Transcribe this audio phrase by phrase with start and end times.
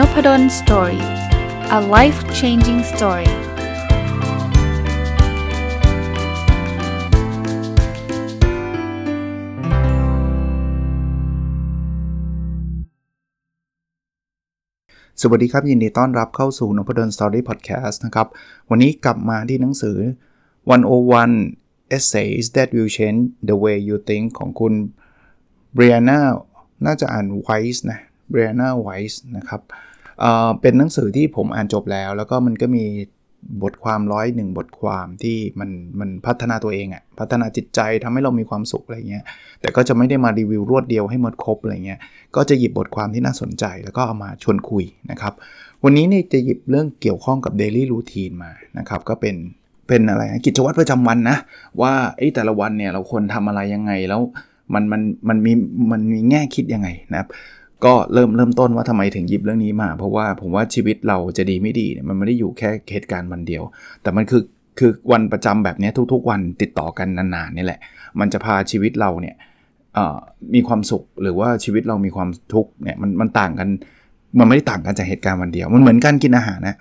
[0.00, 1.04] n o p a d o l story
[1.78, 3.30] a life changing story
[15.20, 18.26] สวัสดีครับ ยินดีต้อนรับเข้าสู่นพดล Story พอดแคสต์นะครับ
[18.70, 19.98] วันนี้กลับมาที่หนังสือ
[20.76, 24.74] 101 Essays that will change the way you think ของคุณ
[25.76, 26.20] Brianna
[26.86, 28.00] น่าจะอ่าน Weiss นะ
[28.32, 29.60] Brianna Weiss นะครับ
[30.20, 32.84] เเป็นหนังสือที่ผมอ่านจบแล้ว แล้วก็มันก็มี
[33.62, 39.24] บทความร้อยหนึ่งบทความที่มันมันพัฒนาตัวเองอะพัฒนาจิตใจทำให้เรามีความสุขอะไรเงี้ย
[39.60, 42.00] แต่ก็จะไม่ได้มารีวิวรวดเดียวให้หมดครบอะไรเงี้ย
[42.36, 45.32] ก็จะหยิบบทความที่น่าสนใจ แล้วก็เอามาชวนคุยนะครับ
[45.84, 49.36] วันนี้นี่จะหยิบเรื่องเกี่ยวข้องกับเดลี่รูทีนมานะครับก็เป็น
[49.88, 51.36] เป็นอะไรกิจวัตรประจำวันนะ
[51.80, 54.20] ว่าไอ้แต่ละวันเนี่ยเราควรทำอะไรยังไงแล้ว
[54.74, 55.52] มันมันมันมี
[55.92, 57.28] มันมีแง่คิดยังไงนะครับ
[57.84, 63.62] ก็เริ่มเริ่มต้นว่าทำไมถึงหยิบเรื่องนี้มา เพราะว่าผมว่าชีวิตเราจะดีไม่ดีเนี่ยมันไม่ได้อยู่แค่เหตุการณ์วันเดียว
[64.02, 64.42] แต่มันคือ
[64.78, 67.80] คือวันประจำแบบนี้ทุก ๆ วันติดต่อกันนานๆนี่แหละ
[68.20, 69.34] มันจะพาชีวิตเราเนี่ย
[70.54, 73.68] มีความสุขหรือว่าชีวิตเรามีความทุกข์เนี่ยมันมันต่างกัน
[74.38, 76.76] มันไม่ได้ต่างกันจากเหตุการณ์วันเดียว มันเหมือนการกินอาหารนะ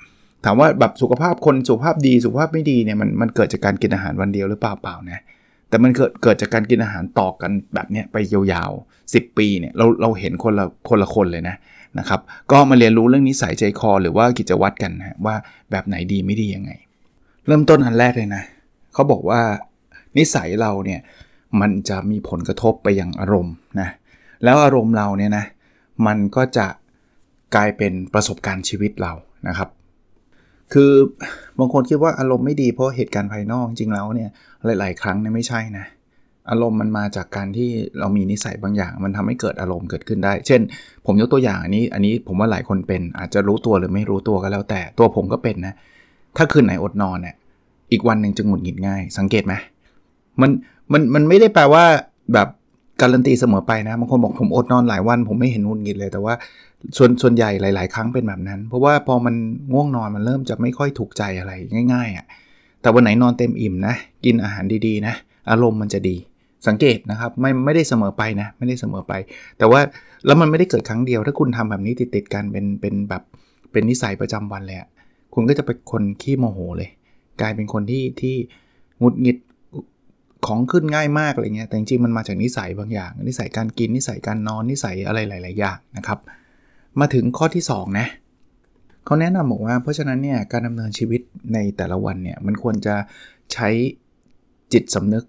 [0.45, 5.21] ถามว่าแบบสุขภาพคนสุขภาพดีสุขภาพไม่ดีเนี่ยมันมันเกิดจากการกินอาหารวันเดียวหรือเปล่าเปล่านะ
[5.69, 11.55] แต่มันเกิดเกิดจากการกินอาหารต่อกันแบบนี้ไปยาวๆ 10 ปีเนี่ยเราเราเห็นคนละคนละคนเลยนะ
[11.99, 15.35] นะครับก็มาเรียนรู้เรื่องนิสัยใจคอ หรือว่ากิจวัตรกันนะว่า
[15.71, 16.71] แบบไหนดีไม่ดียังไง
[17.47, 18.43] เริ่มต้นอันแรกเลยนะ
[18.93, 19.41] เขาบอกว่า
[20.17, 20.99] นิสัยเราเนี่ย
[21.61, 23.89] มันจะมีผลกระทบไปยังอารมณ์นะ
[24.43, 25.45] แล้วอารมณ์เราเนี่ยนะ
[26.07, 26.67] มันก็จะ
[27.55, 29.13] กลายเป็นประสบการณ์ชีวิตเรา
[29.47, 29.69] นะครับ
[30.73, 30.91] คือ
[31.59, 34.29] บางคนคิดว่าอารมณ์ไม่ดีเพราะเหตุการณ์ภายนอกจริงแล้วเนี่ย
[34.79, 35.85] หลาย ๆ ครั้งเนี่ยไม่ใช่นะ
[36.49, 40.61] อารมณ์มันมาจากการที่เรามีนิสัยบางอย่าง มันทำให้เกิดอารมณ์เกิดขึ้นได้ เช่น
[41.05, 45.73] ผมยกตัวอย่างอันนี้ อันนี้ผมว่าหลายคนเป็นอาจจะรู้ตัวหรือไม่รู้ตัวก็แล้วแต่ตัวผมก็เป็นนะ
[46.37, 47.35] ถ้าคืนไหนอดนอนเนี่ย
[47.91, 49.53] อีกวันหนึ่งจะหงุดหงิดง่าย สังเกตไหม
[50.41, 50.51] มัน
[50.91, 51.85] มันมันไม่ได้แปลว่า
[52.33, 52.47] แบบ
[53.01, 56.33] การันตีเสมอไปนะบางคนบอกผมอดนอนหลายวัน ผมไม่เห็นหงุดหงิดเลย แต่ว่า
[56.97, 59.35] ส่วนส่วนใหญ่หลาย ๆ ครั้งเป็นแบบนั้น เพราะว่าพอมัน
[59.73, 61.51] ง่วงนอนมันเริ่มจะไม่ค่อยถูกใจอะไร
[61.93, 62.25] ง่ายๆอะ่ะ
[62.81, 63.95] แต่วันไหนนอนเต็มอิ่มนะ
[64.25, 65.13] กินอาหารดีๆนะ
[65.49, 66.15] อารมณ์มันจะดี
[66.67, 69.13] สังเกตนะครับไม่ไม่ได้เสมอไปนะไม่ได้เสมอไป
[69.57, 69.81] แต่ว่า
[70.25, 73.23] แล้วมันไม่ได้เกิดครั้งเดียว ถ้าคุณทำแบบนี้ติดๆกันเป็นเป็นแบบ
[73.71, 74.77] เป็นนิสัยประจำวันเลย
[75.33, 76.89] คุณก็จะเป็นคนขี้โมโหเลย
[77.41, 78.35] กลายเป็นคนที่ที่
[79.01, 79.37] งุดหงิด
[80.47, 86.19] ของขึ้นง่ายมากอะไรเงี้ยแต่จริงๆมันมาจากนิสัยบางอย่าง นิสัยการกินนิสัยการนอนนิสัยอะไรหลาย ๆ อย่างนะครับ
[86.99, 88.07] มาถึงข้อที่2นะ
[89.05, 91.21] เขาแนะนำบอกว่า เพราะฉะนั้นเนี่ยการดำเนินชีวิต
[91.53, 92.95] ในแต่ละวันเนี่ยมันควรจะ
[93.53, 93.69] ใช้
[94.73, 95.23] จิตสำนึก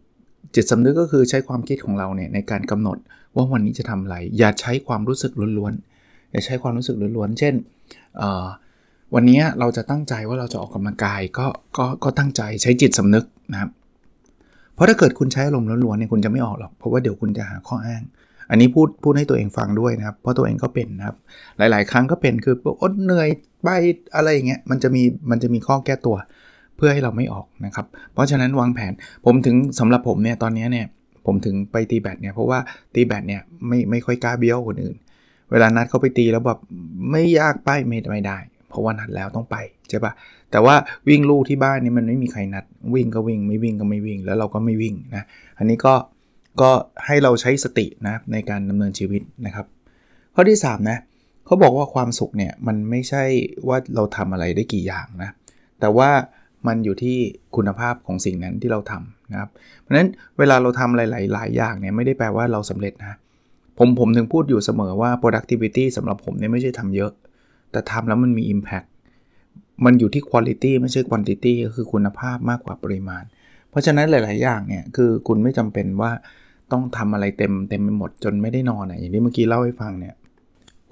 [0.54, 2.98] จิตสำนึกก็คือใช้ความคิดของเราเนี่ยในการกำหนด
[3.34, 7.54] ว่าวันนี้จะทำอะไร อย่าใช้ความรู้สึกล้วนๆอย่าใช้ความรู้สึกล้วนๆเช่น
[9.14, 13.70] วันนี้เราจะตั้งใจว่าเราจะออกกำลังกายก็ก็ก็ตั้งใจใช้จิตสำนึกนะครับ
[14.80, 18.02] ราะถ้าเกิดคุณใช้อารมณ์ล้วนๆเนี่ยคุณจะไม่ออกหรอก เพราะว่าเดี๋ยวคุณจะหาข้ออ้าง
[18.50, 21.16] อันนี้พูดพูดให้ตัวเองฟังด้วยนะครับ เพราะตัวเองก็เป็นนะครับ
[21.58, 23.28] หลาย ๆ ครั้งก็เป็นคืออดเหนื่อย
[23.62, 23.68] ไป
[24.14, 26.16] อะไรอย่างเงี้ยมันจะมีมันจะมีข้อแก้ตัว
[26.76, 28.92] เพื่อให้เราไม่ออกนะครับ เพราะฉะนั้นวางแผน
[29.24, 30.86] ผมถึงสำหรับผมเนี่ยตอนนี้เนี่ย
[31.26, 32.58] ผมถึงไปตีแบตเนี่ยเพราะว่า
[32.94, 34.96] ตีแบตเนี่ยไม่ไม่ค่อยกล้าเบี้ยวคนอื่น
[35.50, 36.60] เวลานัดเขาไปตีแล้วแบบ
[37.10, 39.56] ไม่ยากไปไม่ไม่ได้ เพราะว่านัดแล้วต้องไป
[39.88, 40.12] ใช่ปะ
[40.50, 40.74] แต่ว่า
[41.08, 45.22] วิ่งลู่ที่บ้านนี่มันไม่มีใครนัด วิ่งก็วิ่งไม่วิ่งก็ไม่วิ่ง แล้วเราก็ไม่วิ่งนะ
[45.58, 45.94] อันนี้ก็
[46.60, 46.70] ก็
[47.06, 49.66] ให้เราใช้สตินะในการดำเนินชีวิตนะครับ
[50.34, 50.98] ข้อที่3นะ
[51.46, 53.24] เขาบอกว่าความสุขเนี่ยมันไม่ใช่
[53.68, 55.30] ว่าเราทำอะไรได้กี่อย่างนะ
[55.80, 56.10] แต่ว่า
[56.66, 57.16] มันอยู่ที่
[57.56, 59.50] คุณภาพของสิ่งนั้นที่เราทำนะครับ
[59.80, 63.18] เพราะฉะนั้นเวลาเราทำหลายๆหลายอย่างเนี่ยไม่ได้แปลว่าเราสำเร็จนะ
[63.78, 67.12] ผมผมถึงพูดอยู่เสมอว่า productivity สำหรับผมเนี่ยไม่ใช่ทำเยอะ
[67.72, 68.88] แต่ทำแล้วมันมี impact
[69.84, 73.24] มันอยู่ที่ quality ไม่ใช่ quantity ก็คือคุณภาพมากกว่าปริมาณ
[73.70, 76.10] เพราะฉะนั้นหลาย ๆ อย่างเนี่ยคือคุณไม่จำเป็นว่า
[76.72, 80.14] ต้องทำอะไรเต็มเต็มไปหมดจนไม่ได้นอนอะอย่างที่เมื่อกี้เล่าให้ฟังเนี่ย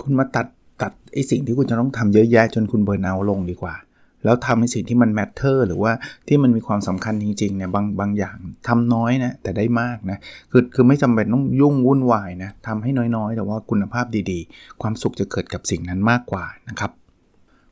[0.03, 0.47] คุณมาตัด
[0.83, 3.75] ตัดไอสิ่งที่คุณจะต้องทำเยอะแยะจนคุณเบิร์นเอาลงดีกว่า
[4.25, 5.93] แล้วทำในสิ่งที่มันแมทเทอร์หรือว่า
[6.29, 8.37] ที่มันมีความสำคัญจริง ๆ เนี่ยบางบางอย่าง
[8.69, 10.19] ทำน้อยนะแต่ได้มากนะ
[10.51, 16.91] คือคือไม่จำเป็นต้องยุ่งวุ่นวายนะทำให้น้อยๆ แต่ว่าคุณภาพดีๆ ความสุขจะเกิดกับสิ่งนั้นมากกว่านะครับ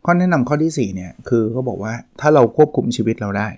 [0.06, 3.48] ข้อแนะนำข้อที่ 4 เนี่ย คือเขาบอกว่าถ้าเราควบคุมชีวิตเราได้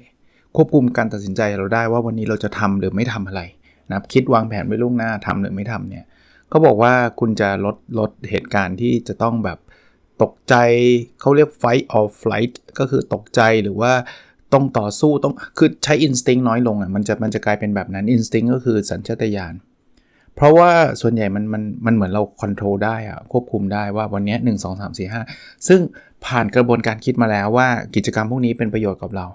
[0.56, 3.42] ควบคุมการตัดสินใจเราได้ว่าวันนี้เราจะทำหรือไม่ทำอะไร
[3.90, 6.04] นะคิดวางแผนไว้ล่วงหน้าทำหรือไม่ทำเนี่ย
[6.52, 9.58] ก็บอกว่าคุณจะลดลดเหตุการณ์ที่จะต้องแบบ
[10.22, 10.54] ตกใจ
[11.20, 13.92] เขาเรียก fight or flight ก็คือตกใจหรือว่า
[14.52, 19.54] ต้องต่อสู้ต้องคือใช้ instinct น้อยลงอะมันจะมันจะกลายเป็นแบบนั้น instinct ก็คือสัญชาตญาณ
[20.36, 20.70] เพราะว่า
[21.00, 25.80] ส่วนใหญ่มันมันมันเหมือนเราควบคุมได้อะควบคุมได้ว่าวันนี้1 2 3 4 5ซึ่ง
[26.26, 29.26] ผ่านกระบวนการคิดมาแล้วว่ากิจกรรมพวกนี้เป็นประโยชน์กับเรา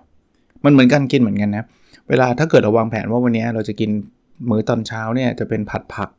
[0.66, 1.66] มันเหมือนกันกินเหมือนกันนะ
[2.10, 3.90] เวลาถ้าเกิดเราวางแผนว่าวันนี้เราจะกิน
[4.50, 6.10] มื้อตอนเช้าเนี่ยจะเป็นผัดผัก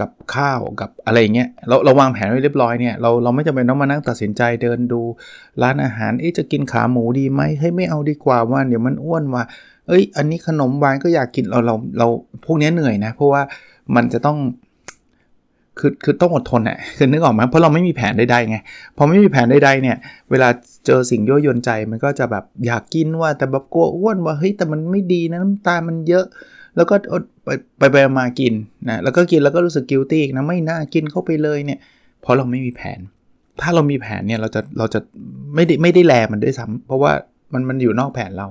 [0.00, 5.00] กับข้าวกับอะไรเงี้ยเราเราวางแผนไว้เรียบร้อยเนี่ยเราเราไม่จำเป็นต้องมานั่งตัดสินใจเดินดู
[5.62, 9.42] ร้านอาหารเอ๊ะจะกินขาหมูดีไหมให้ไม่เอาดีกว่าว่าเดี๋ยวมันอ้วนว่า
[9.88, 12.06] เอ้ย อันนี้ขนมหวานก็อยากกินเราเราเรา
[12.44, 13.42] พวกนี้เหนื่อยนะ เพราะว่า
[13.96, 14.38] มันจะต้อง
[15.78, 18.56] คือคือต้องอดทนอะคือนึกออกไหมเพราะเราไม่มีแผนใดๆไง
[18.96, 19.96] พอไม่มีแผนใดๆเนี่ย
[20.30, 20.48] เวลา
[20.86, 26.24] เจอสิ่งยั่วยวนใจมันก็จะแบบอยากกินว่าแต่แบบกลัวอ้วนว่าเฮ้ยแต่มันไม่ดีนะน้ำตาลมันเยอะ
[26.76, 26.94] แล้วก็
[27.44, 28.52] ไปไปไปมากิน
[28.88, 31.78] นะแล้วก็กินแล้วก็รู้สึกกิลตี้นะไม่น่ากินเข้าไปเลยเนี่ย
[32.22, 32.98] เพราะเราไม่มีแผน
[33.60, 35.00] ถ้าเรามีแผนเนี่ยเราจะเราจะ
[35.54, 37.12] ไม่ได้ไม่ได้แลมันด้วยซ้ำเพราะว่า
[37.52, 38.46] มันมันอยู่นอกแผนเรา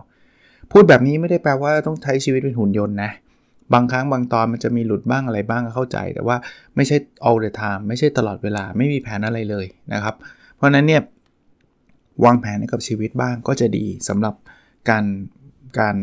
[0.72, 3.12] พูดแบบนี้ไม่ได้แปลว่าต้องใช้ชีวิตเป็นหุ่นยนต์นะ
[3.74, 6.38] บางครั้งบางตอนมันจะมีหลุดบ้างอะไรบ้างก็เข้าใจ แต่ว่า
[6.76, 6.98] ไม่ใช่
[7.28, 10.16] all the time ไม่ใช่ตลอดเวลาไม่มีแผนอะไรเลยนะครับ
[10.56, 11.02] เพราะนั้นเนี่ย
[12.26, 14.36] วางแผนกับชีวิตบ้างก็จะดีสำหรับ
[14.90, 15.06] การ
[15.80, 15.98] การ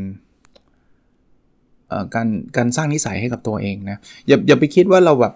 [2.14, 3.98] การการสร้างนิสัยให้กับตัวเองนะ
[4.28, 5.34] อย่าอย่าไปคิดว่าเราแบบ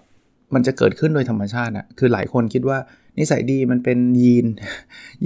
[0.53, 2.77] มันจะเกิดขึ้นโดยธรรมชาติอะคือหลายคนคิดว่า
[3.19, 4.45] นิสัยดีมันเป็นยีน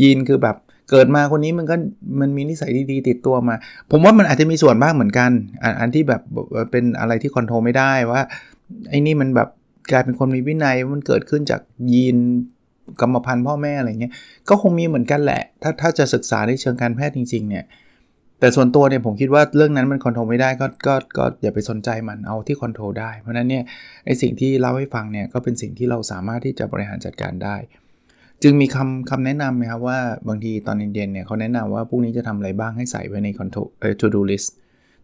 [0.02, 0.58] ยีนคือแบบ
[0.92, 1.76] เกิดมาคนนี้มันก็
[2.22, 3.56] มันมีนิสัยดีๆ ติดตัวมา
[3.92, 5.32] ผมว่ามันอาจจะมีส่วนบ้างเหมือนกัน
[5.80, 6.22] อันที่แบบ
[6.72, 8.22] เป็นอะไรที่ control ไม่ได้ว่า
[8.90, 9.50] ไอ้นี่มันแบบ
[9.92, 11.62] กลายเป็นคนมีวินัยมันเกิดขึ้นจาก
[11.94, 12.18] ยีน
[13.02, 14.14] กรรมพันธุ์พ่อแม่อะไรเงี้ย
[14.50, 17.66] ก็คงมีเหมือนกันแหละ ถ้าถ้าจะศึกษาในเชิงการแพทย์จริง ๆ เนี่ย
[18.40, 23.64] แต่ส่วนตัวเนี่ยผมคิดว่าเรื่องนั้นมัน control ไม่ได้ก็ก็ก็อย่าไปสนใจมันเอาที่ control ได้ เพราะนั้นเนี่ย
[24.06, 27.56] ไอสิ่งที่เล่าให้ฟังเนี่ยก็เป็นสิ่งที่เราสามารถที่จะบริหารจัดการได้
[28.44, 34.50] จึงมีคำคำแนะนำไหมครับว่าบางทีตอนเย็นๆเนี่ยเขาแนะนำว่าพรุ่งนี้จะทำอะไรบ้างให้ใส่ไว้ในคอนโทรเอ่อ to do list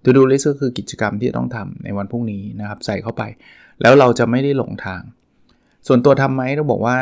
[0.03, 3.23] to do list ก็คือกิจกรรมที่ต้องทำในวันพรุ่งนี้นะครับใส่เข้าไป
[3.81, 5.01] แล้วเราจะไม่ได้หลงทาง
[5.87, 6.95] ส่วนตัวทำไหมต้องบอกว่า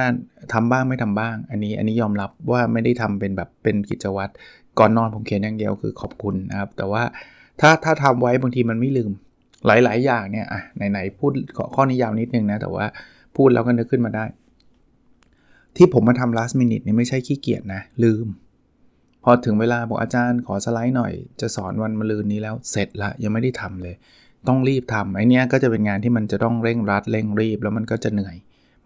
[0.54, 4.32] ทำบ้างไม่ทำบ้าง อันนี้อันนี้ยอมรับว่าไม่ได้ทำเป็นแบบเป็นกิจวัตร
[4.80, 7.04] ก่อนนอนผมเขียนอย่างเดียวคือขอบคุณนะครับ แต่ว่า
[7.62, 9.12] ถ้าถ้าทำไว้บางทีมันไม่ลืม
[9.66, 10.62] หลาย ๆ อย่างเนี่ยอะ
[10.92, 11.32] ไหนๆพูด
[11.76, 12.86] ข้อนี้ยาวนิดนึงนะแต่ว่า
[13.36, 14.26] พูดแล้วก็นึกขึ้นมาได้
[15.78, 18.28] ที่ผมมาทำ last minute นี่ไม่ใช่ขี้เกียจนะ ลืม
[19.24, 23.96] พอถึงเวลาบอกอาจารย์ขอสไลด์หน่อย จะสอนวันมะรืนนี้แล้วเสร็จละยังไม่ได้ทำเลย
[24.48, 28.36] ต้องรีบทำไอเนี้ยก็จะเป็นงานที่มันจะต้องเร่งรัดเร่งรีบ แล้วมันก็จะเหนื่อย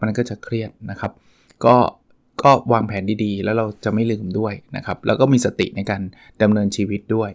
[0.02, 1.12] มันก็จะเครียดนะครับ
[1.66, 1.76] ก็
[2.44, 6.02] ก็วางแผนดีๆ แล้วเราจะไม่ลืมด้วยนะครับ แล้วก็มีสติในการ
[6.42, 7.32] ดำเนินชีวิตด้วย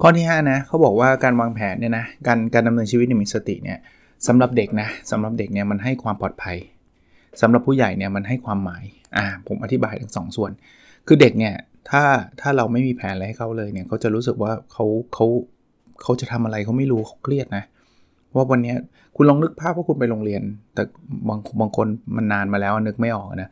[0.00, 3.78] ข้อที่5นะเขาบอกว่าการวางแผนเนี่ยนะการการดำเนินชีวิตมีสติเนี่ย
[4.26, 6.56] สำหรับเด็กนะสำหรับเด็กเนี่ยมันให้ความปลอดภัย
[7.40, 8.84] สำหรับผู้ใหญ่เนี่ยมันให้ความหมาย
[9.16, 10.50] อ่าผมอธิบายทั้งสองส่วน
[11.06, 11.54] คือเด็กเนี่ย
[11.90, 12.02] ถ้า
[12.40, 15.26] ถ้าเราไม่มีแผนอะไรให้เขาเลยเนี่ยเขาจะรู้สึกว่าเขาเขา
[16.02, 17.64] เขาจะทำอะไรเขาไม่รู้เขาเครียดนะ
[18.34, 18.74] ว่าวันนี้
[19.16, 20.42] คุณลองนึกภาพว่าคุณไปโรงเรียน
[20.74, 20.82] แต่
[21.28, 21.86] บางบางคน
[22.16, 23.50] มันนานมาแล้วนึกไม่ออกนะ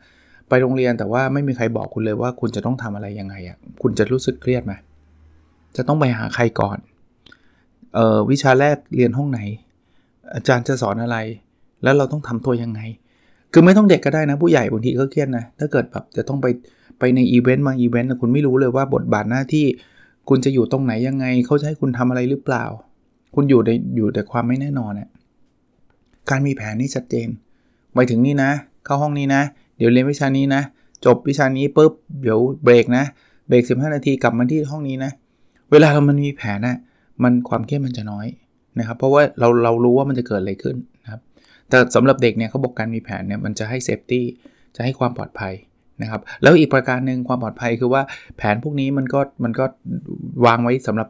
[0.49, 4.73] ไปโรงเรียนแต่ว่าไม่มีใครบอกคุณเลยว่าคุณจะต้องทำอะไรยังไงอะ่ะคุณจะรู้สึกเครียดไหม
[5.77, 6.77] จะต้องไปหาใครก่อน
[7.95, 9.39] เอ่อวิชาแรกเรียนห้องไหน
[10.35, 11.17] อาจารย์จะสอนอะไร
[11.83, 12.81] แล้วเราต้องทำตัวยังไง
[13.53, 16.47] คือไม่ต้องเด็กก็ได้นะ ผู้ใหญ่บางทีก็เครียดนะ ถ้าเกิดแบบจะต้องไป
[16.99, 19.65] ไปในอีเวนต์บางอีเวนต์คุณไม่รู้เลยว่าบทบาทหน้าที่
[20.29, 22.65] คุณจะอยู่ตรงไหนยังไง เขาจะให้คุณทำอะไรหรือเปล่า
[23.35, 25.09] คุณอยู่ในอยู่แต่ความไม่แน่นอนเนี่ย
[26.29, 27.27] การมีแผนนี่ชัดเจน
[27.93, 28.51] ไปถึงนี่นะ
[28.85, 29.41] เข้าห้องนี้นะ
[29.77, 30.61] เดี๋ยวเรียนวิชานี้นะ
[31.05, 31.91] จบวิชานี้ปุ๊บ
[32.23, 33.03] เดี๋ยวเบรกนะ
[33.49, 35.11] เบรก15 นาทีกลับมาที่ห้องนี้นะ
[35.71, 36.75] เวลาเรามันมีแผนนะ
[37.23, 38.27] มันความเครียดมันจะน้อย
[38.79, 40.75] นะครับ เพราะว่าเราเรารู้ว่ามันจะเกิดอะไรขึ้น
[41.69, 44.25] แต่สำหรับเด็กเนี่ยเขาบอกการมีแผนเนี่ยมันจะให้เซฟตี้
[44.75, 45.53] จะให้ความปลอดภัย
[46.01, 48.01] นะครับแล้วอีกประการหนึ่งความปลอดภัยคือว่า
[48.37, 49.65] แผนพวกนี้มันก็มันก็
[50.45, 51.07] วางไว้สำหรับ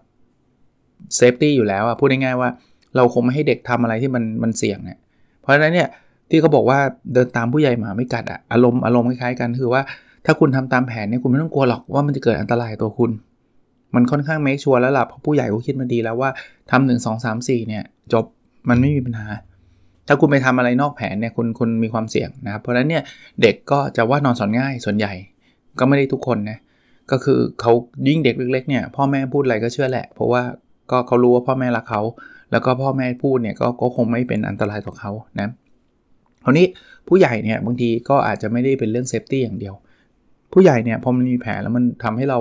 [1.16, 2.50] safety อยู่แล้วอะพูดง่ายๆว่า
[2.96, 5.00] เราคงไม่ให้เด็กทำอะไรที่มันมันเสี่ยงเนี่ย
[5.42, 5.88] เพราะฉะนั้นเนี่ย
[6.30, 6.80] ที่เขาบอกว่า
[7.14, 9.82] เดินตามผู้ใหญ่หมาไม่กัดอะอารมณ์อารมณ์คล้ายๆกันคือว่า
[10.26, 13.12] ถ้าคุณทำตามแผนเนี่ยคุณไม่ต้องกลัวหรอกว่ามันจะเกิดอันตรายตัวคุณ
[13.96, 16.30] มันค่อนข้าง make sure แล้วล่ะเพราะผู้ใหญ่เขาคิดมาดีแล้วว่า
[16.72, 18.26] ทำหนึ่งสองสามสี่เนี่ยจบ
[18.70, 19.28] มันไม่มีปัญหา
[20.12, 23.04] ถ้าคุณไปทำอะไรนอกแผนเนี่ยคุณคุณมีความเสี่ยงนะครับ เพราะฉะนั้นเนี่ย
[23.42, 25.14] เด็กก็จะว่านอนสอนง่ายส่วนใหญ่
[25.80, 26.58] ก็ไม่ได้ทุกคนนะ
[27.12, 27.72] ก็คือเขา
[28.08, 30.42] ยิ่งเด็กเล็กๆเนี่ยพ่อแม่พูดอะไรก็เชื่อแหละ เพราะว่า
[30.92, 32.02] ก็เขารู้ว่าพ่อแม่รักเขา
[32.52, 35.50] แล้วก็พ่อแม่พูดเนี่ยก็ก็คงไม่เป็นอันตรายต่อเขานะ
[36.44, 36.66] คราวนี้
[37.08, 39.76] ผู้ใหญ่เนี่ยบางทีก็อาจจะไม่ได้เป็นเรื่อง safety อย่างเดียว
[40.54, 42.40] ผู้ใหญ่เนี่ยพอมันมีแผนแล้วมันทำให้เรา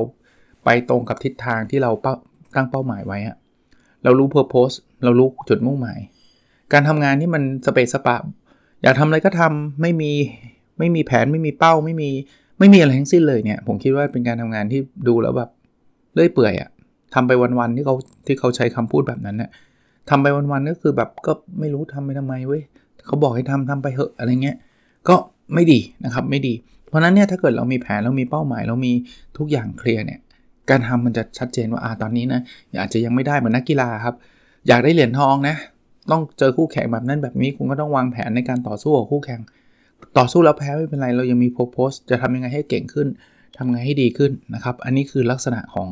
[0.64, 1.90] ไปตรงกับทิศทางที่เรา
[2.56, 3.36] ตั้งเป้าหมายไว้อะ
[4.04, 4.68] เรารู้ purpose
[5.04, 5.98] เรารู้จุดมุ่งหมาย
[6.72, 8.16] การทำงานที่มันสะเปะสปะ
[8.82, 10.12] อยากทำอะไรก็ทำไม่มี
[10.78, 12.10] ไม่มีแผนไม่มีเป้าไม่มี
[12.58, 15.50] ไม่มีอะไรทั้งสิ้นเลยเนี่ย ผมคิดว่าเป็นการทำงานที่ดูแล้วแบบ
[16.14, 16.70] เลื่อยเปื่อยอะ
[17.14, 17.94] ทำไปวันๆที่เขา
[18.26, 19.50] ที่เขาใช้คำพูดแบบนั้นเนะ่ย
[20.10, 22.62] ทำไปวันๆก็คือแบบก็ไม่รู้ทำไปทำไมเว้ย
[23.06, 24.56] เขาบอกให้ทำทำไปเหอะอะไรเงี้ย
[25.08, 25.16] ก็
[25.54, 26.54] ไม่ดีนะครับไม่ดี
[26.88, 28.92] เพราะนั้นเนี่ยถ้าเกิดเรามีแผนเรามีเป้าหมาย เรามี
[29.38, 30.20] ทุกอย่างเคลียร์เนี่ย
[30.70, 32.40] การทำมันจะชัดเจนว่าอ่าตอนนี้นะ
[32.80, 34.14] อาจจะยังไม่ได้เหมือนนักกีฬาครับ
[34.68, 35.56] อยากได้เหรียญทองนะ
[36.10, 39.40] ต้องเจอคู่แข่งแบบนั้นแบบนี้คุณก็ต้องวางแผนในการต่อสู้กับคู่แข่ง
[40.18, 43.08] ต่อสู้แล้วแพ้ไม่เป็นไร เรายังมี purpose จะทำยังไงให้เก่งขึ้น
[43.56, 45.88] ทำไงให้ดีขึ้นนะครับ อันนี้คือลักษณะของ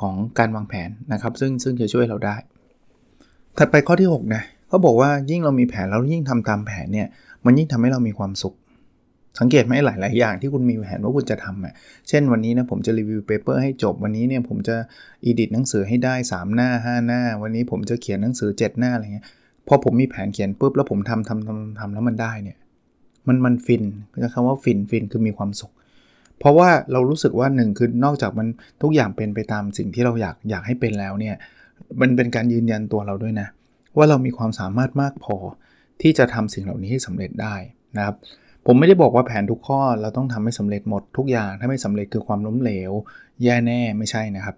[0.00, 2.36] ของการวางแผนนะครับ ซึ่งซึ่งจะช่วยเราได้
[3.58, 7.08] ถัดไปข้อที่6นะเขาบอกว่ายิ่งเรามีแผนแล้วยิ่งทำตามแผนเนี่ย
[7.44, 8.54] มันยิ่งทำให้เรามีความสุข
[9.40, 11.74] สังเกตไหมหลาย ๆ อย่างที่คุณมีแผนว่าคุณจะทำอะ
[12.08, 14.76] เช่นวันนี้นะผมจะ review paper ให้จบ วันนี้เนี่ยผมจะ
[15.24, 19.26] edit หนังสือให้ได้ 3 หน้า 5 หน้า วันนี้ผมจะเขียนหนังสือ 7 หน้าอะไรเงี้ย
[19.68, 22.58] พอผมมีแผนเขียนปุ๊บแล้วผมทำทำทำทำแล้วมันได้เนี่ย
[23.28, 23.82] มันมันฟิน
[24.22, 25.72] จะคำว่าฟินฟินคือมีความสุข
[26.38, 28.46] เพราะว่าเรารู้สึกว่าหนึ่งคือนอกจากมัน
[28.82, 31.34] ทุกอย่างเป็นไปตามสิ่งที่เราอยากอยากให้เป็นแล้วเนี่ย
[32.00, 33.48] มันเป็นการยืนยันตัวเราด้วยนะ
[33.96, 35.36] ว่าเรามีความสามารถมากพอ
[36.02, 37.54] ที่จะทำสิ่งเหล่านี้ให้สำเร็จได้
[37.96, 38.16] นะครับ
[38.66, 42.92] ผมไม่ได้บอกว่าแผนทุกข้อเราต้องทำให้สำเร็จหมดทุกอย่างถ้าไม่สำเร็จคือความล้มเหลว
[43.42, 44.56] แย่แน่ไม่ใช่นะครับ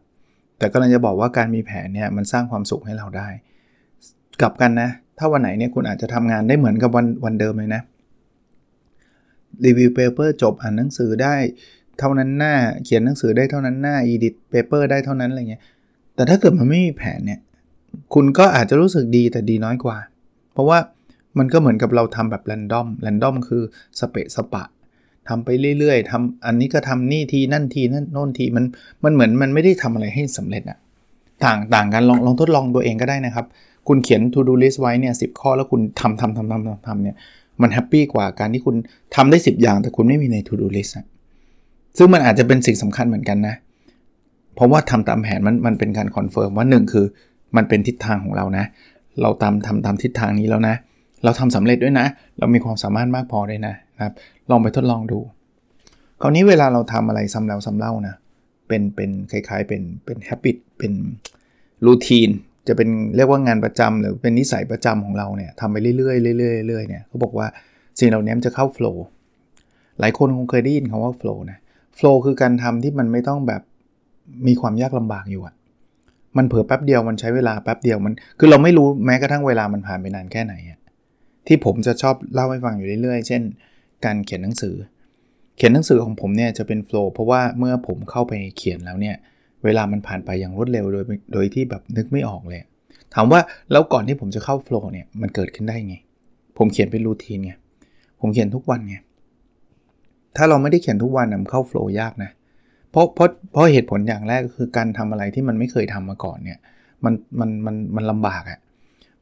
[0.58, 3.28] แต่ก็เลยจะบอกว่าการมีแผนเนี่ยมันสร้างความสุขให้เราได้
[4.40, 4.88] กลับกันนะ
[5.18, 7.82] ถ้าวันไหนเนี่ยคุณอาจจะทำงานได้เหมือนกับวันวันเดิมเลยนะ
[9.64, 11.34] review paper จบอ่านหนังสือได้
[11.98, 15.62] เท่านั้นหน้า เขียนหนังสือได้เท่านั้นหน้า edit paper ได้เท่านั้นอะไรเงี้ย
[16.14, 17.40] แต่ถ้าเกิดมันไม่มีแผนเนี่ย
[18.14, 19.96] คุณก็อาจจะรู้สึกดีแต่ดีน้อยกว่า
[20.52, 20.78] เพราะว่า
[21.38, 23.62] มันก็เหมือนกับเราทำแบบ random random คือ
[24.00, 24.64] สะเปะสะปะ
[25.28, 28.64] ทำไปเรื่อยๆทำอันนี้ก็ทำนี่ทีนั่นทีนั่นโน่นทีมัน
[29.04, 30.78] มันเหมือนมันไม่ได้ทำอะไรให้สำเร็จอะ
[31.44, 33.46] ต่างต่างกันลองลองทดลองตัวเองก็ได้นะครับ
[33.88, 37.16] คุณเขียน to do list ไว้เนี่ยสิบข้อแล้วคุณทำทำทำทำทำทำเนี่ย
[37.60, 38.76] มัน happy กว่าการที่คุณ
[39.16, 40.92] ทำได้ 10 อย่าง แต่คุณไม่มีใน to do list
[41.98, 43.54] ซึ่งมันอาจจะเป็นสิ่งสำคัญเหมือนกันนะ
[44.54, 47.06] เพราะว่าทำตามแผนมันมันเป็นการ confirm ว่า1คือ
[47.56, 48.64] มันเป็นทิศทางของเรานะ
[49.22, 50.74] เราตามทำตามทิศทางนี้แล้วนะ
[51.24, 52.06] เราทำสำเร็จด้วยนะ
[52.38, 54.12] เรามีความสามารถมากพอด้วยนะครับ
[54.50, 55.18] ลองไปทดลองดู
[56.20, 58.14] คราวนี้เวลาเราทำอะไรซ้ำแล้วซ้ำเล่านะ
[58.68, 60.92] เป็นเป็นคล้ายๆเป็นเป็นแฮบิตเป็น
[61.86, 62.30] รูทีน
[62.68, 67.46] จะเป็นเรียกว่างานประจำหรือเป็นนิสัยประจำของเราเนี่ยทำไปเรื่อยๆเรื่อยๆเรื่อยๆเนี่ยเขาบอกว่า
[67.98, 69.04] สิ่งเหล่านี้มันจะเข้าโฟล์
[70.00, 71.58] หลายคนคงเคยได้ยินคำว่าโฟล์นะ
[71.96, 73.62] โฟล์คือการทำที่มันไม่ต้องแบบ
[74.46, 75.54] มีความยากลำบากอยู่อะ
[76.36, 80.78] มันเผื่อแป๊บเดียวมันใช้เวลาแป๊บเดียวมัน คือเราไม่รู้แม้กระทั่งเวลามันผ่านไปนานแค่ไหนอะ
[81.46, 83.42] ที่ผมจะชอบเล่าให้ฟังอยู่เรื่อยๆ เช่น
[84.04, 84.76] การเขียนหนังสือ
[85.56, 89.16] เขียนหนังสือของผมเนี่ยจะเป็นโฟล์เพราะว่าเมื่อผมเข้าไปเขียนแล้วเนี่ย
[89.66, 92.60] เวลามันผ่านไปอย่างรวดเร็วโดยโดยที่แบบนึกไม่ออกเลย
[93.14, 93.40] ถามว่า
[93.72, 95.96] แล้วก่อนที่ผมจะเข้าโฟล์เนี่ยมันเกิดขึ้นได้ไง
[96.58, 97.52] ผมเขียนเป็นรูทีนไง
[98.20, 98.96] ผมเขียนทุกวันไง
[100.36, 102.30] ถ้าเราไม่ได้เขียนทุกวันมันเข้าโฟล์ยากนะ
[102.90, 106.58] เพราะเพราะเพราะเหตุผลอย่างแรกก็คือการทำอะไรที่มันไม่เคยทำมาก่อนเนี่ย
[107.04, 108.58] มันมันมันมันลำบากอะ่ะ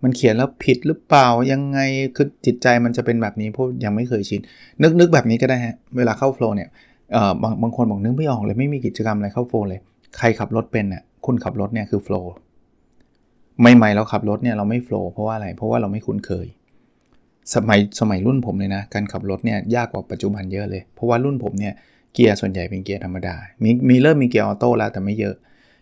[0.03, 1.79] มันเขียนแล้วผิดหรือเปล่ายังไง
[2.17, 4.41] คือจิตใจมันจะเป็นแบบนี้เพราะยังไม่เคยชิน
[4.83, 6.69] นึกนึกแบบนี้ก็ได้ฮะเวลาเข้าโฟล์เนี่ย
[7.13, 9.81] เออบางบางคนบอกนึกไม่ออกเลยไม่มีกิจกรรมอะไรเข้าโฟล์เลย
[10.19, 12.33] ใครขับรถเป็นน่ะคุณขับรถเนี่ยคือโฟล์
[13.61, 16.47] ใหม่ๆเราขับรถเนี่ยเราไม่โฟล์เพราะว่าอะไรเพราะว่าเราไม่คุ้นเคย
[17.55, 21.75] สมัยสมัยรุ่นผมเลยนะ การขับรถเนี่ยยากกว่าปัจจุบันเยอะเลย เพราะว่ารุ่นผมเนี่ย
[22.15, 25.35] เกียร์ส่วนใหญ่เป็นเกียร์ธรรมดา มีมีเริ่มมีเกียร์ออโต้แล้วแต่ไม่เยอะ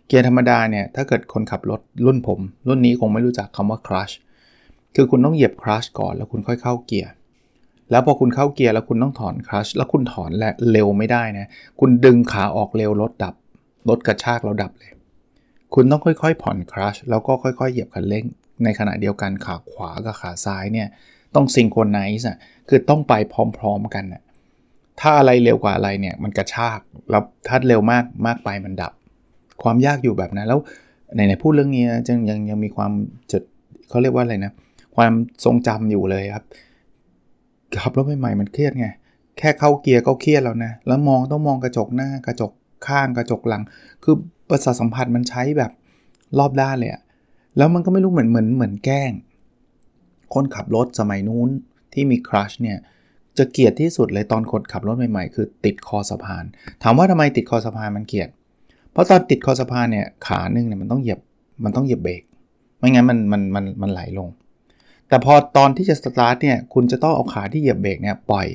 [0.07, 4.11] เกียร์ธรรมดาเนี่ยถ้าเกิดคนขับรถรุ่นผม รุ่นนี้คงไม่รู้จักคำว่าคลัช
[4.95, 7.11] คือคุณต้องเหยียบคลัชก่อนแล้วคุณค่อยเข้าเกียร์
[7.91, 11.47] แล้วพอคุณเข้าเกียร์แล้วคุณต้องถอนคลัชแล้วคุณถอนและเร็วไม่ได้นะ
[11.81, 13.35] คุณดึงขาออกเร็วรถดับ
[13.89, 14.91] รถกระชากแล้วดับเลย
[15.75, 18.25] คุณต้องค่อยๆ ผ่อนคลัชแล้วก็ค่อยๆ เหยียบคันเร่ง
[18.65, 20.89] ในขณะเดียวกันขาขวากับขาซ้ายเนี่ย
[21.35, 22.37] ต้องซิงโครไนซ์อะ
[22.69, 23.15] คือต้องไป
[23.59, 24.23] พร้อมๆกันอะ
[25.01, 28.93] ถ้าอะไรเร็วกว่าอะไรเนี่ยมันกระชากแล้วถ้าเร็วมากมากไปมันดับ
[29.63, 30.61] ความยากอยู่แบบนั้นแล้ว
[31.17, 32.93] ในในพูดเรื่องนี้ยังยังยังมีความ
[33.33, 33.43] จด
[33.89, 34.53] เขาเรียกว่าอะไรนะ
[34.97, 35.13] ความ
[35.45, 36.45] ทรงจำอยู่เลยครับ
[37.83, 38.87] ขับรถใหม่ๆมันเครียดไง
[39.39, 42.53] แค่เข้าเกียร์ก็เครียดแล้วนะ แล้วมองต้องมองกระจกหน้ากระจก
[42.89, 43.63] ข้างกระจกหลัง
[44.03, 44.15] คือ
[44.49, 45.73] ประสาทสัมผัสมันใช้แบบ
[46.39, 47.03] รอบด้านเลยอะ
[47.57, 49.11] แล้วมันก็ไม่รู้เหมือนเหมือนเหมือนแกล้ง
[50.35, 51.49] คนขับรถสมัยนู้น
[51.93, 52.79] ที่มีครัชเนี่ย
[53.39, 56.45] จะเกลียดที่สุดเลยตอนคนขับรถใหม่ๆ คือติดคอสะพาน
[56.83, 58.29] ถามว่าทำไมติดคอสะพานมันเกลียด
[58.93, 61.21] เพราะตอนติดคอสะพานเนี่ยขาหนึ่งเนี่ยมันต้องเหยียบ
[61.65, 62.23] มันต้องเหยียบเบรก
[62.79, 64.29] ไม่งั้นมันมันมันมันไหลลง
[65.09, 68.47] แต่พอตอนที่จะสตาร์ทเนี่ยคุณจะต้องเอาขาที่เหยียบเบรกเนี่ยปล่อย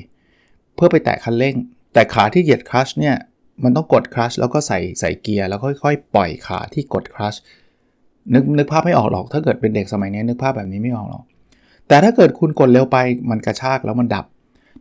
[0.75, 1.55] เพื่อไปแตะคันเร่ง
[1.93, 3.15] แต่ขาที่เหยียดคลัชเนี่ย
[3.63, 7.35] มันต้องกดคลัชแล้วก็ใส่ใส่เกียร์แล้วค่อยๆ ปล่อยขาที่กดคลัช
[8.33, 11.23] นึกนึกภาพไม่ออกหรอก ถ้าเกิดเป็นเด็กสมัยนี้นึกภาพแบบนี้ไม่ออกหรอก
[11.87, 12.97] แต่ถ้าเกิดคุณกดเร็วไป
[13.29, 14.25] มันกระชากแล้วมันดับ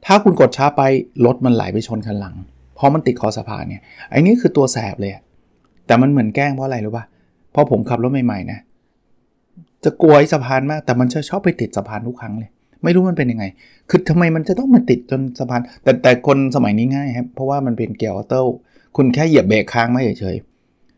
[0.06, 0.82] ถ้าคุณกดช้าไป
[1.26, 2.34] รถมันไหลไปชนคันหลัง
[2.74, 5.12] เพราะมันติดคอสะพานเนี่ยไอ้นี่คือตัวแสบเลย
[5.86, 7.04] แต่มันเหมือนแกล้งเพราะอะไรรู้ป่ะ
[7.52, 8.58] เพราะผมขับรถใหม่ๆนะ
[9.84, 12.50] จะกลัวไอ้สะพานมาก แต่มันจะชอบไปติดสะพานทุกครั้งเลย
[12.86, 13.44] ไม่รู้มันเป็นยังไง
[13.90, 18.42] คือทำไมมันจะต้องมาติดจนสะพาน แต่แต่คนสมัยนี้ง่ายครับ เพราะว่ามันเป็นเกียร์ออโต้
[18.96, 20.36] คุณแค่เหยียบเบรกค้างไม่เฉย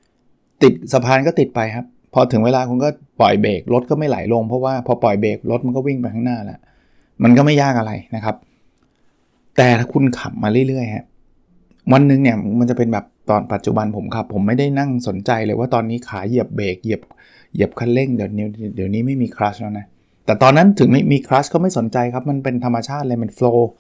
[0.01, 2.89] ๆติดสะพานก็ติดไปครับ พอถึงเวลาคุณก็
[3.21, 6.59] ปล่อยเบรกรถก็ไม่ไหลลง เพราะว่าพอปล่อยเบรกรถมันก็วิ่งไปข้างหน้าแล้ว
[7.23, 8.37] มันก็ไม่ยากอะไรนะครับ
[9.57, 11.05] แต่ถ้าคุณขับมาเรื่อยๆฮะ
[11.93, 17.03] วันหนึ่งเนี่ยมันจะเป็นแบบตอนปัจจุบันผมขับ ผมไม่ได้นั่งสนใจเลยว่าตอนนี้ขาเหยียบเบรกเหยียบ
[17.55, 19.87] เหยียบคันเร่งเดี๋ยวนี้เดี๋ยวนี้ไม่มีคลัชแล้วนะ
[20.29, 23.71] แต่ตอนนั้นถึงไม่มีคลัชก็ไม่สนใจครับ มันเป็นธรรมชาติเลยมันโฟล์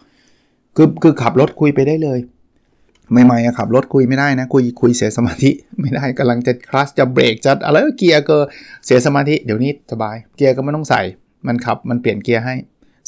[0.77, 2.19] คือคือขับรถคุยไปได้เลย
[3.27, 5.51] ใหม่ๆขับรถคุยไม่ได้นะ คุยคุยเสียสมาธิ
[5.81, 8.37] ไม่ได้กำลังจะคลัชจะเบรกจะอะไรเกียร์ก็
[8.87, 11.01] เสียสมาธิเดี๋ยวนี้สบาย เกียร์ก็ไม่ต้องใส่
[11.47, 12.55] มันขับมันเปลี่ยนเกียร์ให้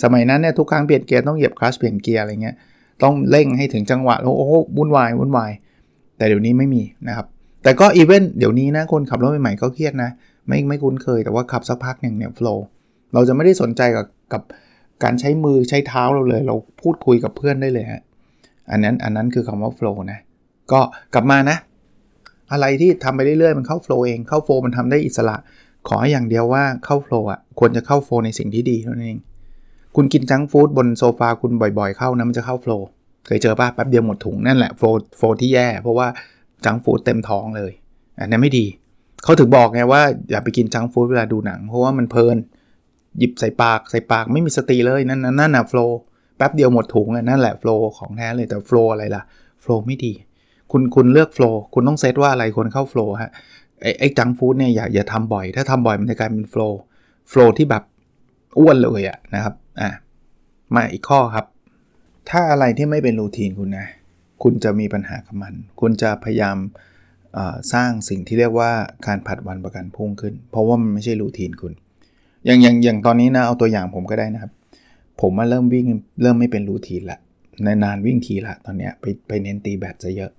[0.03, 2.57] สมัยนั้นเนี่ยทุกครั้งเปลี่ยนเกียร์ต้องเหยียบคลัชเปลี่ยนเกียร์อะไรเงี้ย
[3.03, 5.51] ต้องเร่งให้ถึงจังหวะโอ้โหวุ่นวายวุ่นวาย
[6.17, 7.27] แต่เดี๋ยวนี้ไม่มีนะครับ
[7.63, 10.11] แต่ก็อีเวนต์เดี๋ยวนี้นะคนขับรถใหม่ๆก็เครียดนะ
[10.49, 12.67] ไม่ไม่คุ้นเคยแต่ว่าขับสักพักหนึ่งเนี่ย flow
[13.15, 14.43] เราจะไม่ได้สนใจกับกับ
[15.05, 18.03] การใช้มือใช้เท้าเราเลย เราพูดคุยกับเพื่อนได้เลยฮะ
[18.71, 20.21] อันนั้นอันนั้นคือคำว่า flow นะ
[20.73, 20.81] ก็
[21.15, 21.57] กลับมานะ
[22.53, 25.37] อะไรที่ทำไปเรื่อยๆมันเข้า flow เองเข้า flow มันทำได้อิสระ
[25.89, 29.19] ขออย่างเดียวว่าเข้า flow อะควรจะเข้า flow ในสิ่งที่ดีเท่านั้นเอง
[29.97, 32.87] คุณกิน junk food บนโซฟาคุณบ่อยๆเข้านะมันจะเข้า flow
[33.27, 36.09] เคยเจอป่ะแป๊บเดียวหมดถุงนั่นแหละ flow flow ที่แย่เพราะว่า
[36.65, 37.73] junk food เต็มท้องเลย
[38.19, 38.67] อันนี้ไม่ดี
[39.23, 42.37] เขาถึงบอกไงว่าอย่าไปกิน junk food เวลาดูหนัง เพราะว่ามันเพลิน
[43.19, 45.99] หยิบใส่ปากใส่ปากไม่มีสติเลยนั่นนั่นน่ะ flow
[46.37, 49.23] แป๊บเดียวหมดถุงนั่นแหละ flow ของแท้เลยแต่ flow อะไรล่ะ
[49.61, 50.13] flow ไม่ดี
[50.73, 53.31] คุณคุณเลือก flow คุณต้องเซตว่าอะไรควรเข้า flow ฮะ
[53.83, 56.81] ไอ้ไอ้ junk food เนี่ยอย่าอย่าทำบ่อย ถ้าทำบ่อยมันจะกลายเป็น flow
[57.29, 57.83] โฟล์ที่แบบ
[58.59, 59.91] อ้วนเลยอะนะครับอะ
[60.75, 61.47] มาอีกข้อครับ
[62.31, 63.87] ถ้าอะไรที่ไม่เป็นรูทีนคุณนะ
[64.43, 66.57] คุณจะมีปัญหากับมัน คุณจะพยายาม
[67.73, 68.71] สร้างสิ่งที่เรียกว่า
[69.07, 71.73] การผัดวันประกันพุ่งขึ้น เพราะว่ามันไม่ใช่รูทีนคุณ
[72.47, 74.53] อย่างอย่างอย่างตอนนี้นะเอาตัวอย่างผมก็ได้นะครับ
[75.21, 75.87] ผมมาเริ่มวิ่ง
[76.23, 77.19] เริ่มไม่เป็นรูทีนละ
[77.67, 80.31] นานๆวิ่งทีละตอนเนี้ยไปไปเน้นตีแบตจะเยอะ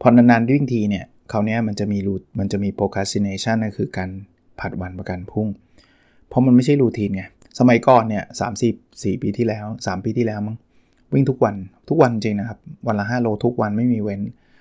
[0.00, 4.10] พอนานๆวิ่งทีเนี่ยคราวนี้มันจะมีรูมันจะมี procrastination นั่นคือการ
[4.60, 5.48] ผัดวันประกันพุ่ง
[6.28, 7.22] เพราะมันไม่ใช่รูทีนไง
[7.58, 10.56] สมัยก่อนเนี่ยสามสิบสี่ปีที่แล้ว 3 ปีที่แล้วมั้ง
[11.12, 11.54] วิ่งทุกวัน
[11.88, 14.20] ทุกวันจริงนะครับ วันละ5โลทุกวันไม่มีเว้น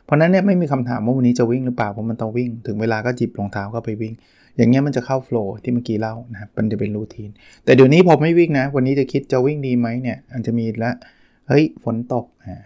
[0.09, 4.13] เพราะนั้นเนี่ยไม่มีคำถามว่าวันนี้จะวิ่งหรือเปล่าเพราะมันต้องวิ่ง ถึงเวลาก็จิบรองเท้าก็ไปวิ่ง
[4.57, 7.29] อย่างเงี้ยมันจะเข้าโฟล์ที่เมื่อกี้เล่านะครับมันจะเป็นรูทีน
[7.63, 10.91] แต่เดี๋ยวนี้พอไม่วิ่งนะ วันนี้จะคิดจะวิ่งดีไหมเนี่ยอันจะมีละ
[11.47, 12.63] เฮ้ยฝนตกอ่า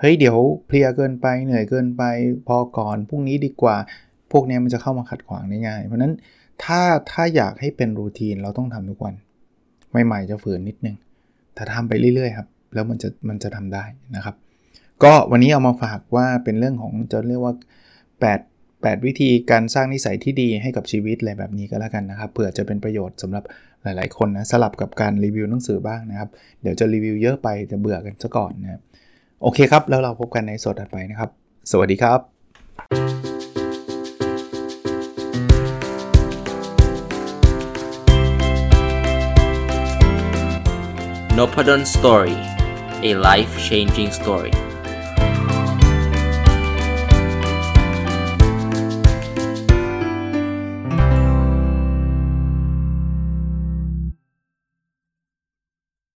[0.00, 2.02] เฮ้ยเดี๋ยวเพลียเกินไปเหนื่อยเกินไป
[2.48, 3.76] พอก่อนพรุ่งนี้ดีกว่า
[4.32, 6.12] พวกนี้มันจะเข้ามาขัดขวางได้ง่าย เพราะนั้น
[6.64, 9.14] ถ้าถ้าอยากให้เป็นรูทีนเราต้องทำทุกวัน
[10.06, 10.96] ใหม่ๆจะฝืนนิดนึง
[11.54, 13.84] แต่ทำไปเรื่อยๆครับ แล้วมันจะมันจะทำได้
[14.16, 14.34] นะครับ
[15.04, 17.54] ก็วันนี้เอามาฝากว่าเป็นเรื่องของจะเรียกว่า
[18.28, 23.44] 8 8 วิธีการสร้างนิสัยที่ดีให้กับชีวิตอะไรแบบนี้ก็แล้วกันนะครับเผื่อจะเป็นประโยชน์สำหรับ
[23.82, 26.28] หลาย ๆ คนนะสลับกับการรีวิวหนังสือบ้างนะครับ
[26.62, 28.80] เดี๋ยวจะรีวิวเยอะไปจะเบื่อกันซะก่อนนะครับ
[29.42, 31.30] โอเคครับ แล้วเราพบกันในสดถัดไปนะครับ
[31.70, 32.20] สวัสดีครับ
[41.38, 42.36] n o p a d o n Story
[43.08, 44.54] a life changing story